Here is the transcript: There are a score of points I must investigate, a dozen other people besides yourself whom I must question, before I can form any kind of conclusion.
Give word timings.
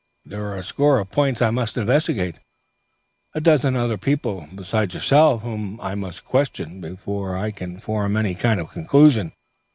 There 0.25 0.45
are 0.47 0.57
a 0.57 0.63
score 0.63 0.97
of 0.97 1.11
points 1.11 1.43
I 1.43 1.51
must 1.51 1.77
investigate, 1.77 2.39
a 3.35 3.39
dozen 3.39 3.75
other 3.75 3.99
people 3.99 4.47
besides 4.55 4.95
yourself 4.95 5.43
whom 5.43 5.79
I 5.79 5.93
must 5.93 6.25
question, 6.25 6.81
before 6.81 7.37
I 7.37 7.51
can 7.51 7.79
form 7.79 8.17
any 8.17 8.33
kind 8.33 8.59
of 8.59 8.71
conclusion. 8.71 9.31